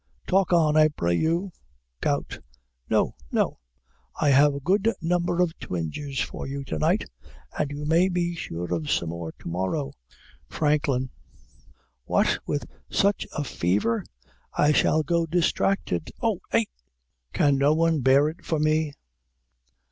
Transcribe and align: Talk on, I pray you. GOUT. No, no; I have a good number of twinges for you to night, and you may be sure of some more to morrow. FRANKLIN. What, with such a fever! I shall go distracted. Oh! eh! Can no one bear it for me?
Talk 0.25 0.51
on, 0.51 0.75
I 0.75 0.87
pray 0.87 1.13
you. 1.13 1.51
GOUT. 2.01 2.39
No, 2.89 3.13
no; 3.31 3.59
I 4.19 4.29
have 4.29 4.55
a 4.55 4.59
good 4.59 4.89
number 4.99 5.39
of 5.43 5.55
twinges 5.59 6.19
for 6.19 6.47
you 6.47 6.63
to 6.63 6.79
night, 6.79 7.07
and 7.59 7.69
you 7.69 7.85
may 7.85 8.09
be 8.09 8.33
sure 8.33 8.73
of 8.73 8.89
some 8.89 9.09
more 9.09 9.31
to 9.33 9.47
morrow. 9.47 9.93
FRANKLIN. 10.49 11.11
What, 12.05 12.39
with 12.47 12.65
such 12.89 13.27
a 13.37 13.43
fever! 13.43 14.03
I 14.57 14.71
shall 14.71 15.03
go 15.03 15.27
distracted. 15.27 16.09
Oh! 16.19 16.39
eh! 16.51 16.63
Can 17.31 17.59
no 17.59 17.75
one 17.75 18.01
bear 18.01 18.27
it 18.27 18.43
for 18.43 18.57
me? 18.57 18.93